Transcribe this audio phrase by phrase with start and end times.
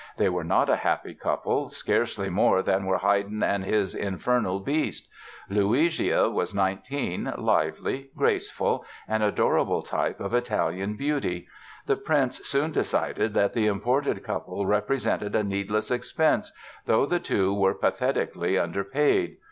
[0.17, 5.07] They were not a happy couple, scarcely more than were Haydn and his "Infernal Beast"!
[5.47, 11.47] Luigia was nineteen, lively, graceful—an adorable type of Italian beauty.
[11.85, 16.51] The Prince soon decided that the imported couple represented a needless expense,
[16.87, 19.37] though the two were pathetically underpaid.